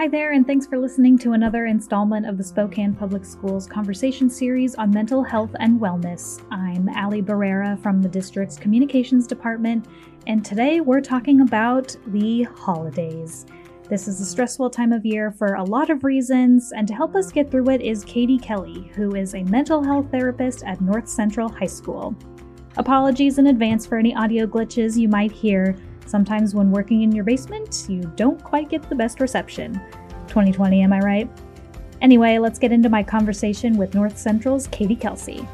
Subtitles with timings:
[0.00, 4.30] Hi there, and thanks for listening to another installment of the Spokane Public Schools conversation
[4.30, 6.42] series on mental health and wellness.
[6.50, 9.88] I'm Ally Barrera from the district's communications department,
[10.26, 13.44] and today we're talking about the holidays.
[13.90, 17.14] This is a stressful time of year for a lot of reasons, and to help
[17.14, 21.10] us get through it is Kati Kelsey, who is a mental health therapist at North
[21.10, 22.16] Central High School.
[22.78, 25.76] Apologies in advance for any audio glitches you might hear.
[26.06, 29.80] Sometimes when working in your basement, you don't quite get the best reception.
[30.30, 31.30] 2020, am I right?
[32.00, 35.46] Anyway, let's get into my conversation with North Central's Kati Kelsey.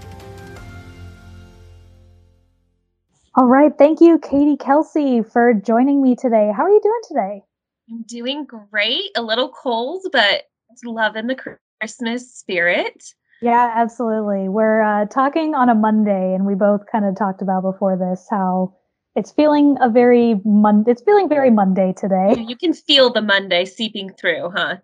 [3.34, 6.52] All right, thank you, Kati Kelsey, for joining me today.
[6.56, 7.42] How are you doing today?
[7.90, 9.10] I'm doing great.
[9.16, 10.44] A little cold, but
[10.84, 13.02] loving the Christmas spirit.
[13.42, 14.48] Yeah, absolutely.
[14.48, 18.26] We're uh, talking on a Monday, and we both kind of talked about before this
[18.30, 18.74] how
[19.16, 22.34] it's feeling a very mon- it's feeling very Monday today.
[22.46, 24.76] You can feel the Monday seeping through, huh?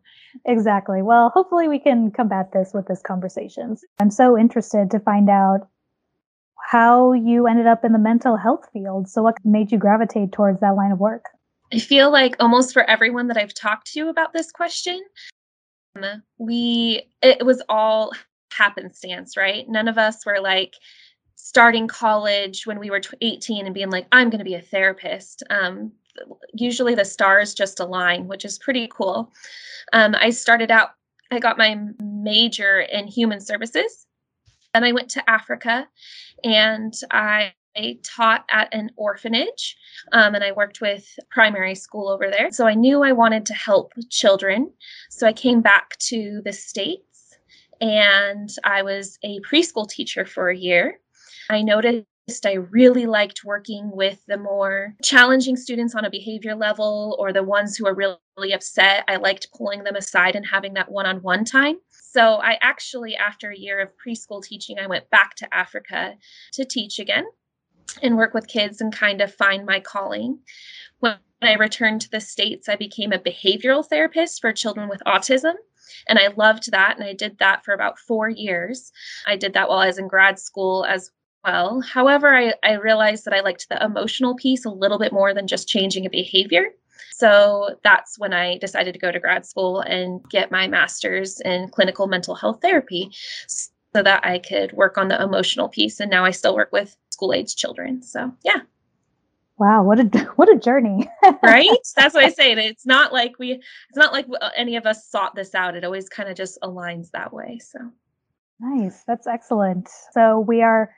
[0.47, 1.03] Exactly.
[1.03, 3.77] Well, hopefully we can combat this with this conversation.
[4.01, 5.69] I'm so interested to find out
[6.71, 9.09] how you ended up in the mental health field.
[9.09, 11.27] So what made you gravitate towards that line of work?
[11.71, 15.01] I feel like almost for everyone that I've talked to about this question,
[16.39, 18.13] we it was all
[18.53, 19.69] happenstance, right?
[19.69, 20.75] None of us were like
[21.45, 25.43] starting college when we were 18 and being like, I'm going to be a therapist.
[25.51, 25.91] Um,
[26.55, 29.33] usually the stars just align, which is pretty cool.
[29.93, 30.91] Um, I started out,
[31.33, 34.07] I got my major in human services.
[34.73, 35.89] Then I went to Africa
[36.45, 39.79] and I I taught at an orphanage
[40.13, 42.51] um, and I worked with primary school over there.
[42.51, 44.71] So I knew I wanted to help children.
[45.09, 47.35] So I came back to the States
[47.81, 51.01] and I was a preschool teacher for a year.
[51.51, 52.07] I noticed
[52.45, 57.43] I really liked working with the more challenging students on a behavior level or the
[57.43, 58.19] ones who are really,
[58.55, 59.05] upset.
[59.09, 61.77] I liked pulling them aside and having that one on one time.
[61.91, 66.15] So I actually, after a year of preschool teaching, I went back to Africa
[66.55, 67.27] to teach again
[68.03, 70.39] and work with kids and kind of find my calling.
[71.01, 75.55] When I returned to the States, I became a behavioral therapist for children with autism.
[76.09, 76.97] And I loved that.
[76.97, 78.93] And I did that for about four years.
[79.27, 81.11] I did that while I was in grad school as
[81.45, 81.81] well.
[81.81, 85.47] However, I, I realized that I liked the emotional piece a little bit more than
[85.47, 86.67] just changing a behavior.
[87.13, 91.69] So that's when I decided to go to grad school and get my master's in
[91.69, 93.11] clinical mental health therapy
[93.47, 96.01] so that I could work on the emotional piece.
[96.01, 98.03] And now I still work with school age children.
[98.03, 98.61] So, yeah.
[99.59, 100.05] Wow, what a
[100.37, 101.09] what a journey.
[101.43, 101.69] right?
[101.95, 102.53] That's what I say.
[102.53, 104.27] It's not like we it's not like
[104.57, 105.77] any of us sought this out.
[105.77, 107.59] It always kind of just aligns that way.
[107.59, 107.79] So,
[108.59, 109.05] nice.
[109.07, 109.89] That's excellent.
[110.13, 110.91] So, we are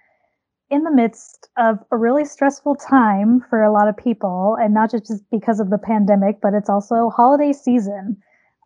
[0.74, 4.90] in the midst of a really stressful time for a lot of people, and not
[4.90, 8.16] just because of the pandemic, but it's also holiday season.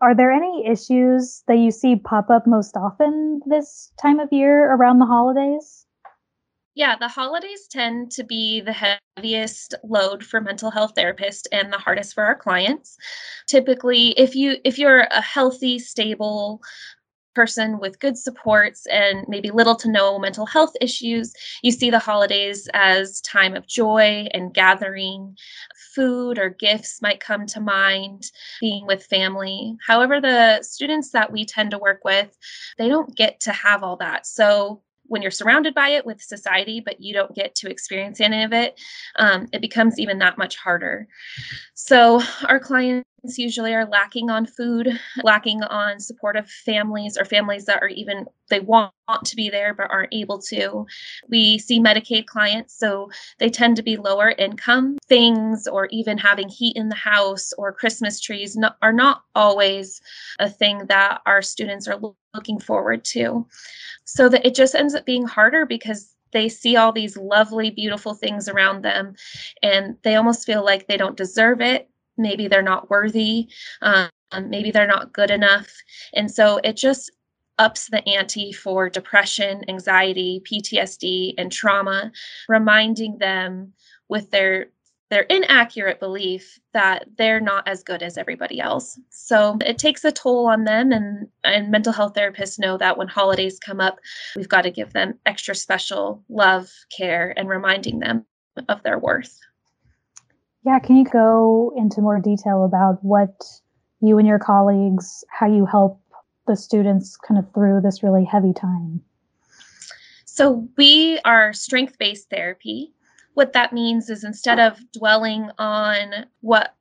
[0.01, 4.73] Are there any issues that you see pop up most often this time of year
[4.73, 5.85] around the holidays?
[6.75, 11.79] Yeah, the holidays tend to be the heaviest load for mental health therapists and the
[11.79, 12.97] hardest for our clients.
[13.49, 16.63] Typically, if you if you're a healthy, stable
[17.39, 21.33] person with good supports and maybe little to no mental health issues,
[21.63, 25.37] you see the holidays as time of joy and gathering.
[25.95, 28.25] Food or gifts might come to mind,
[28.61, 29.77] being with family.
[29.87, 32.37] However, the students that we tend to work with,
[32.77, 34.27] they don't get to have all that.
[34.27, 38.43] So when you're surrounded by it with society, but you don't get to experience any
[38.43, 38.81] of it,
[39.17, 41.07] um, it becomes even that much harder.
[41.75, 47.83] So, our clients usually are lacking on food, lacking on supportive families or families that
[47.83, 48.93] are even they want
[49.25, 50.87] to be there but aren't able to.
[51.29, 54.99] We see Medicaid clients, so they tend to be lower income.
[55.09, 60.01] Things or even having heat in the house or Christmas trees are not always
[60.39, 62.01] a thing that our students are
[62.35, 63.47] looking forward to.
[64.05, 68.15] So that it just ends up being harder because they see all these lovely, beautiful
[68.15, 69.15] things around them
[69.63, 71.91] and they almost feel like they don't deserve it.
[72.19, 73.49] Maybe they're not worthy.
[73.83, 74.09] Um,
[74.49, 75.71] maybe they're not good enough.
[76.15, 77.11] And so it just
[77.59, 82.13] ups the ante for depression, anxiety, PTSD, and trauma,
[82.49, 83.73] reminding them
[84.09, 84.67] with their
[85.11, 89.01] their inaccurate belief that they're not as good as everybody else.
[89.09, 93.09] So it takes a toll on them and and mental health therapists know that when
[93.09, 93.99] holidays come up,
[94.37, 98.27] we've got to give them extra special love, care and reminding them
[98.69, 99.41] of their worth.
[100.65, 103.45] Yeah, can you go into more detail about what
[104.01, 106.01] you and your colleagues how you help
[106.47, 109.01] the students kind of through this really heavy time?
[110.25, 112.93] So we are strength-based therapy
[113.39, 116.75] what that means is instead of dwelling on what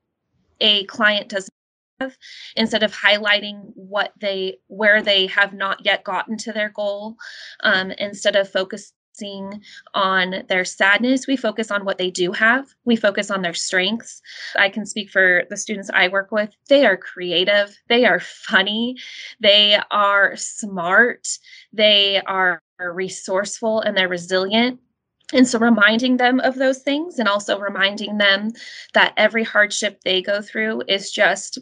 [0.60, 1.48] a client does
[2.00, 2.18] have,
[2.56, 7.16] instead of highlighting what they where they have not yet gotten to their goal
[7.62, 8.52] um, instead of
[9.18, 9.62] focusing
[9.94, 11.28] on their sadness.
[11.28, 12.68] We focus on what they do have.
[12.86, 14.22] We focus on their strengths.
[14.58, 16.50] I can speak for the students i work with.
[16.70, 17.78] They are creative.
[17.90, 18.96] They are funny.
[19.40, 21.28] They are smart.
[21.74, 24.80] They are resourceful and they're resilient.
[25.34, 28.52] And so, reminding them of those things and also reminding them
[28.94, 31.60] that every hardship they go through is just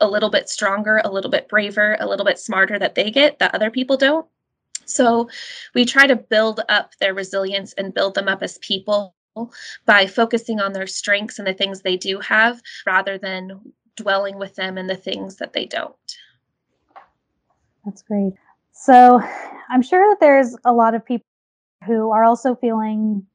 [0.00, 3.38] a little bit stronger, a little bit braver, a little bit smarter that they get
[3.38, 4.26] that other people don't.
[4.88, 5.28] So
[5.74, 9.14] we try to build up their resilience and build them up as people
[9.86, 13.60] by focusing on their strengths and the things they do have rather than
[13.96, 15.94] dwelling with them and the things that they don't.
[17.84, 18.32] That's great.
[18.72, 19.20] So
[19.68, 21.24] I'm sure that there's a lot of people
[21.86, 23.26] who are also feeling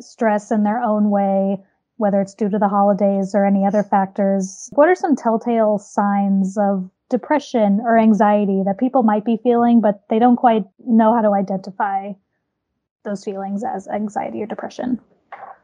[0.00, 1.58] stress in their own way
[2.02, 4.68] whether it's due to the holidays or any other factors.
[4.72, 10.02] What are some telltale signs of depression or anxiety that people might be feeling, but
[10.10, 12.12] they don't quite know how to identify
[13.04, 15.00] those feelings as anxiety or depression?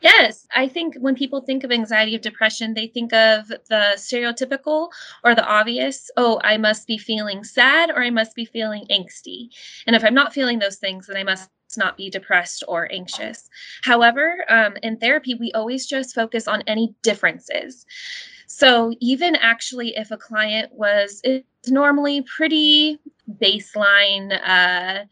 [0.00, 4.90] Yes, I think when people think of anxiety or depression, they think of the stereotypical
[5.24, 6.10] or the obvious.
[6.16, 9.48] Oh, I must be feeling sad or I must be feeling angsty.
[9.86, 13.50] And if I'm not feeling those things, then I must not be depressed or anxious.
[13.82, 17.84] However, um, in therapy, we always just focus on any differences.
[18.48, 22.98] So even actually, if a client was it's normally pretty
[23.40, 25.04] baseline, uh,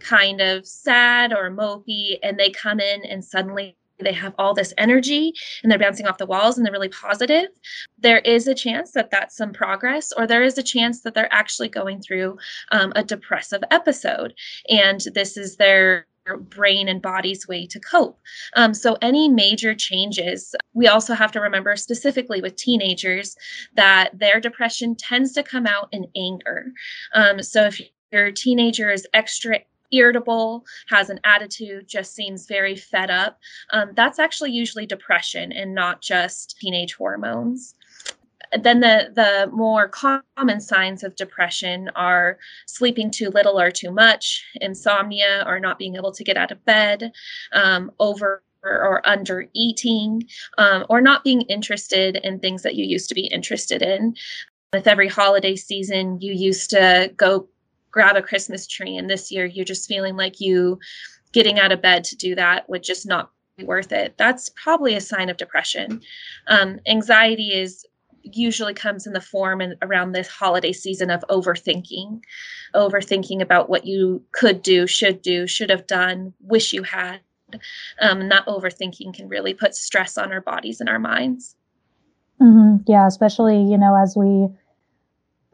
[0.00, 4.72] kind of sad or mopey, and they come in and suddenly they have all this
[4.78, 5.32] energy
[5.62, 7.48] and they're bouncing off the walls and they're really positive
[8.00, 11.32] there is a chance that that's some progress or there is a chance that they're
[11.32, 12.38] actually going through
[12.70, 14.34] um, a depressive episode.
[14.68, 16.06] And this is their
[16.36, 18.18] brain and body's way to cope.
[18.54, 23.36] Um, so, any major changes, we also have to remember specifically with teenagers
[23.74, 26.72] that their depression tends to come out in anger.
[27.14, 27.80] Um, so, if
[28.12, 29.60] your teenager is extra
[29.90, 33.38] irritable, has an attitude, just seems very fed up.
[33.72, 37.74] Um, that's actually usually depression and not just teenage hormones.
[38.52, 44.44] Then the the more common signs of depression are sleeping too little or too much,
[44.60, 47.12] insomnia or not being able to get out of bed,
[47.52, 50.28] um, over or under eating,
[50.58, 54.14] um, or not being interested in things that you used to be interested in.
[54.72, 57.48] With every holiday season, you used to go
[57.90, 58.96] grab a Christmas tree.
[58.96, 60.78] And this year you're just feeling like you
[61.32, 64.14] getting out of bed to do that would just not be worth it.
[64.16, 66.00] That's probably a sign of depression.
[66.46, 67.84] Um, anxiety is
[68.22, 72.20] usually comes in the form and around this holiday season of overthinking,
[72.74, 77.20] overthinking about what you could do, should do, should have done, wish you had.
[78.00, 81.56] Um, that overthinking can really put stress on our bodies and our minds.
[82.40, 82.82] Mm-hmm.
[82.86, 84.48] Yeah, especially you know as we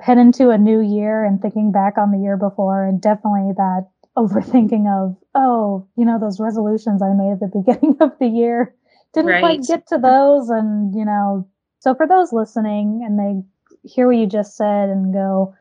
[0.00, 3.88] head into a new year and thinking back on the year before and definitely that
[4.16, 8.75] overthinking of oh you know those resolutions i made at the beginning of the year
[9.12, 9.40] didn't right.
[9.40, 11.49] quite get to those and you know
[11.84, 15.54] so for those listening and they hear what you just said and go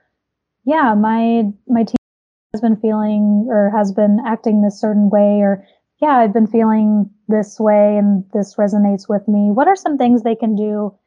[0.66, 1.96] yeah my my team
[2.54, 5.66] has been feeling or has been acting this certain way or
[6.02, 10.24] yeah i've been feeling this way and this resonates with me what are some things
[10.24, 10.98] they can do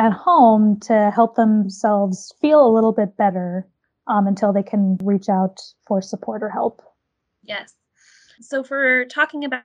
[0.00, 3.68] at home to help themselves feel a little bit better
[4.06, 6.82] um, until they can reach out for support or help.
[7.44, 7.74] Yes.
[8.40, 9.64] So, for talking about,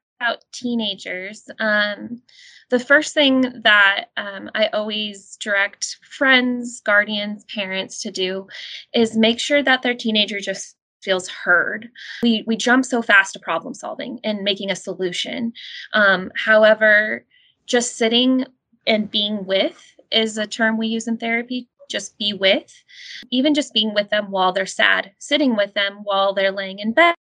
[0.53, 2.21] teenagers, um,
[2.69, 8.48] the first thing that um, I always direct friends, guardians, parents to do
[8.93, 11.89] is make sure that their teenager just feels heard.
[12.24, 15.53] We we jump so fast to problem solving and making a solution.
[15.93, 17.25] Um, however,
[17.67, 18.45] just sitting
[18.88, 22.84] and being with is a term we use in therapy just be with
[23.29, 26.93] even just being with them while they're sad sitting with them while they're laying in
[26.93, 27.15] bed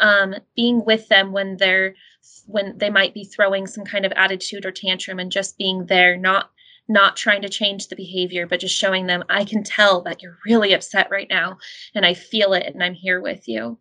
[0.00, 1.94] um, being with them when they're
[2.46, 6.16] when they might be throwing some kind of attitude or tantrum and just being there
[6.16, 6.50] not
[6.88, 10.38] not trying to change the behavior but just showing them i can tell that you're
[10.44, 11.56] really upset right now
[11.94, 13.78] and i feel it and i'm here with you.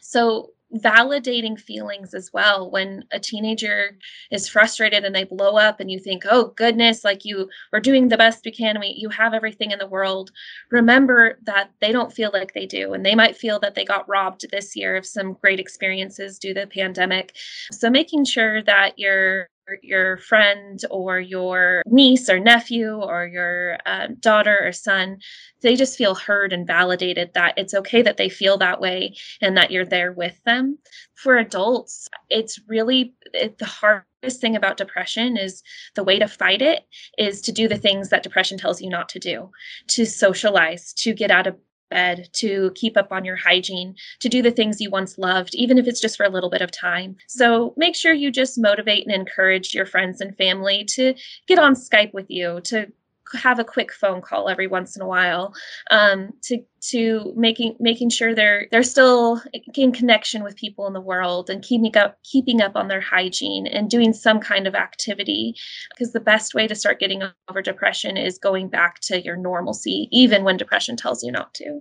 [0.00, 2.70] So validating feelings as well.
[2.70, 3.96] When a teenager
[4.30, 8.08] is frustrated and they blow up and you think oh goodness like you we're doing
[8.08, 8.80] the best we can.
[8.80, 10.30] We, you have everything in the world.
[10.70, 14.08] Remember that they don't feel like they do and they might feel that they got
[14.08, 17.36] robbed this year of some great experiences due to the pandemic.
[17.70, 19.48] So making sure that you're
[19.82, 25.18] your friend or your niece or nephew or your uh, daughter or son,
[25.60, 29.56] they just feel heard and validated that it's okay that they feel that way and
[29.56, 30.78] that you're there with them.
[31.14, 35.62] For adults, it's really it, the hardest thing about depression is
[35.94, 36.82] the way to fight it
[37.18, 39.50] is to do the things that depression tells you not to do
[39.88, 41.56] to socialize to get out of
[41.92, 45.78] bed to keep up on your hygiene to do the things you once loved even
[45.78, 47.16] if it's just for a little bit of time.
[47.28, 51.14] So make sure you just motivate and encourage your friends and family to
[51.46, 52.86] get on skype with you to
[53.34, 55.54] have a quick phone call every once in a while
[55.90, 59.40] um, to to making making sure they're they're still
[59.74, 63.66] in connection with people in the world and keeping up keeping up on their hygiene
[63.66, 65.54] and doing some kind of activity.
[65.90, 70.08] Because the best way to start getting over depression is going back to your normalcy
[70.10, 71.80] even when depression tells you not to.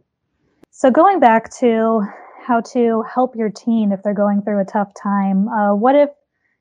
[0.72, 2.02] So going back to
[2.46, 6.10] how to help your teen if they're going through a tough time uh, what if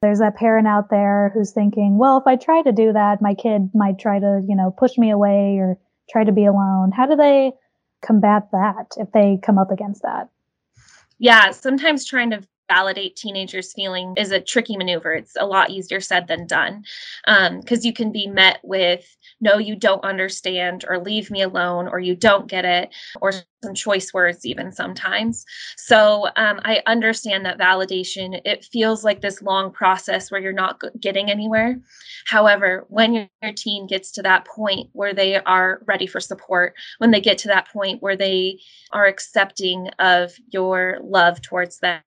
[0.03, 3.35] there's that parent out there who's thinking, well, if I try to do that, my
[3.35, 5.79] kid might try to, you know, push me away or
[6.11, 6.91] try to be alone.
[6.91, 7.53] How do they
[8.03, 10.29] combat that if they come up against that?
[11.19, 15.13] Yeah, sometimes trying to validate teenagers' feeling is a tricky maneuver.
[15.13, 16.85] It's a lot easier said than done
[17.27, 21.89] because um, you can be met with, no, you don't understand, or leave me alone,
[21.89, 23.33] or you don't get it, or
[23.65, 25.45] some choice words, even sometimes.
[25.77, 30.81] So um, I understand that validation, it feels like this long process where you're not
[31.01, 31.79] getting anywhere.
[32.27, 36.75] However, when your, your teen gets to that point where they are ready for support,
[36.99, 38.61] when they get to that point where they
[38.93, 42.01] are accepting of your love towards them,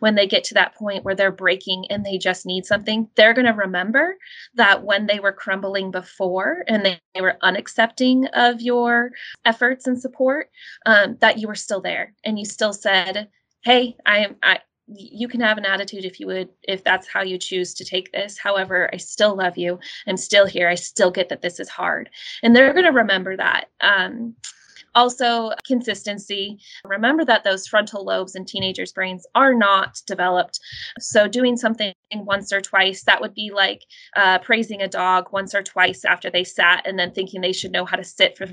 [0.00, 3.34] when they get to that point where they're breaking and they just need something, they're
[3.34, 4.16] going to remember
[4.54, 9.10] that when they were crumbling before and they, they were unaccepting of your
[9.44, 10.50] efforts and support,
[10.86, 13.28] um, that you were still there and you still said,
[13.62, 17.22] "Hey, I am." I, you can have an attitude if you would if that's how
[17.22, 18.36] you choose to take this.
[18.36, 19.78] However i still love you.
[20.06, 20.68] I'm still here.
[20.68, 22.10] I still get that this is hard.
[22.42, 24.34] And they're going to remember that um,
[24.94, 26.58] also, consistency.
[26.84, 30.60] Remember that those frontal lobes in teenagers' brains are not developed.
[30.98, 33.84] So, doing something once or twice, that would be like
[34.16, 37.72] uh, praising a dog once or twice after they sat and then thinking they should
[37.72, 38.46] know how to sit for,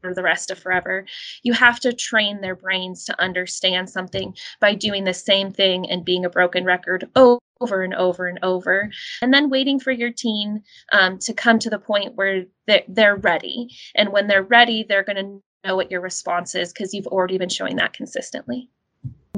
[0.00, 1.04] for the rest of forever.
[1.42, 6.04] You have to train their brains to understand something by doing the same thing and
[6.04, 8.90] being a broken record over and over and over.
[9.20, 13.16] And then waiting for your teen um, to come to the point where they're, they're
[13.16, 13.68] ready.
[13.94, 17.38] And when they're ready, they're going to know what your response is because you've already
[17.38, 18.68] been showing that consistently.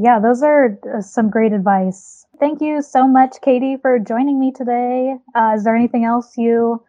[0.00, 2.26] Yeah, those are uh, some great advice.
[2.40, 5.14] Thank you so much, Kati, for joining me today.
[5.34, 6.82] Uh, is there anything else you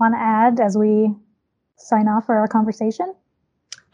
[0.00, 1.14] want to add as we
[1.76, 3.14] sign off for our conversation?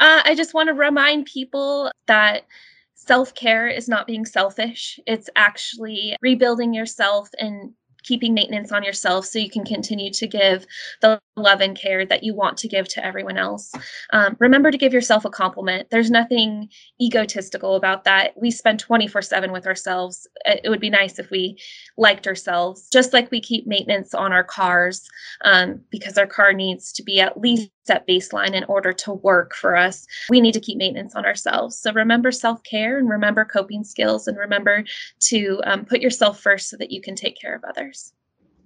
[0.00, 2.46] Uh, I just want to remind people that
[2.94, 4.98] self care is not being selfish.
[5.06, 7.72] It's actually rebuilding yourself and
[8.04, 10.66] keeping maintenance on yourself so you can continue to give
[11.00, 13.72] the love and care that you want to give to everyone else.
[14.12, 15.88] Um, remember to give yourself a compliment.
[15.90, 16.68] There's nothing
[17.00, 18.34] egotistical about that.
[18.36, 20.28] We spend 24 7 with ourselves.
[20.44, 21.58] It would be nice if we
[21.96, 25.08] liked ourselves, just like we keep maintenance on our cars
[25.44, 29.54] um, because our car needs to be at least at baseline in order to work
[29.54, 30.06] for us.
[30.28, 31.78] We need to keep maintenance on ourselves.
[31.78, 34.84] So remember self care and remember coping skills and remember
[35.20, 38.12] to um, put yourself first so that you can take care of others.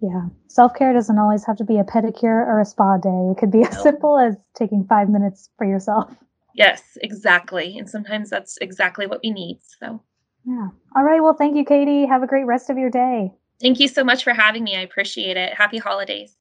[0.01, 0.27] Yeah.
[0.47, 3.31] Self care doesn't always have to be a pedicure or a spa day.
[3.33, 6.15] It could be as simple as taking five minutes for yourself.
[6.55, 7.79] Yes, exactly.
[7.79, 9.61] And sometimes that's exactly what we need.
[9.81, 10.03] So,
[10.45, 10.69] yeah.
[10.97, 11.21] All right.
[11.21, 12.09] Well, thank you, Kati.
[12.09, 13.33] Have a great rest of your day.
[13.61, 14.77] Thank you so much for having me.
[14.77, 15.55] I appreciate it.
[15.55, 16.38] Happy holidays.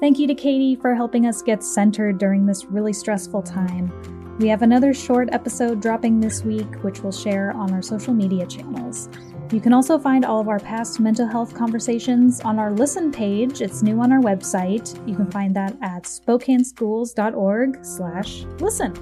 [0.00, 3.92] Thank you to Kati for helping us get centered during this really stressful time.
[4.38, 8.46] We have another short episode dropping this week, which we'll share on our social media
[8.46, 9.08] channels.
[9.50, 13.60] You can also find all of our past mental health conversations on our listen page.
[13.60, 14.96] It's new on our website.
[15.08, 18.92] You can find that at spokaneschools.org slash listen.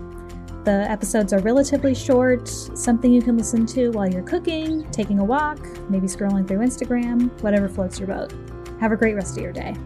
[0.64, 5.24] The episodes are relatively short, something you can listen to while you're cooking, taking a
[5.24, 5.58] walk,
[5.90, 8.32] maybe scrolling through Instagram, whatever floats your boat.
[8.80, 9.76] Have a great rest of your day.